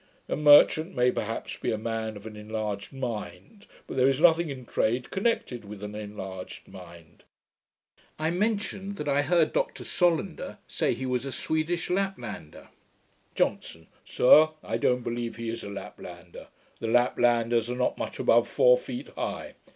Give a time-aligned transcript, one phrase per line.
[0.27, 4.49] A merchant may, perhaps, be a man of an enlarged mind; but there is nothing
[4.49, 7.21] in trade connected with an enlarged mind.'
[8.17, 12.69] I mentioned that I heard Dr Solander say he was a Swedish Laplander.
[13.35, 13.85] JOHNSON.
[14.03, 16.47] 'Sir, I don't believe he is a Laplander.
[16.79, 19.53] The Laplanders are not much above four feet high.